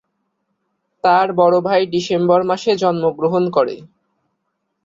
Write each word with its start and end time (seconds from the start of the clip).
তার 1.03 1.27
বড় 1.33 1.55
ভাই 1.67 1.81
ডিসেম্বর 1.93 2.39
মাসে 2.49 2.71
জন্মগ্রহণ 2.81 3.43
করে। 3.55 3.75